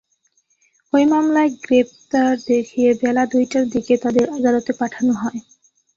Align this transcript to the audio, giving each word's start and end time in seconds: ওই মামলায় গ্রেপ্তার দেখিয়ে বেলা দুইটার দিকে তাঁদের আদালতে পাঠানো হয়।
ওই 0.93 1.03
মামলায় 1.05 1.51
গ্রেপ্তার 1.59 2.31
দেখিয়ে 2.47 2.89
বেলা 3.01 3.23
দুইটার 3.33 3.65
দিকে 3.73 3.93
তাঁদের 4.03 4.27
আদালতে 4.37 4.71
পাঠানো 4.79 5.13
হয়। 5.21 5.39